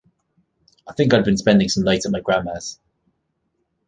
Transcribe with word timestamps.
I 0.89 0.93
think 0.93 1.13
I'd 1.13 1.25
been 1.25 1.37
spending 1.37 1.69
some 1.69 1.83
nights 1.83 2.07
at 2.07 2.11
my 2.11 2.21
grandma's. 2.21 2.79